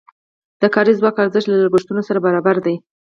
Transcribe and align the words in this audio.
د 0.61 0.63
کاري 0.75 0.93
ځواک 0.99 1.15
ارزښت 1.23 1.47
له 1.49 1.55
لګښتونو 1.63 2.01
سره 2.07 2.23
برابر 2.25 2.55
دی. 2.65 2.75